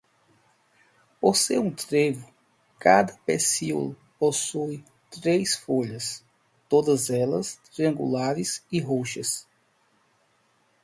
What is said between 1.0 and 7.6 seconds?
Por ser um trevo, cada pecíolo possui três folhas, todas elas